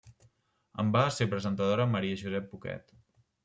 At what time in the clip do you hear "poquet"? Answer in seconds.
2.55-3.01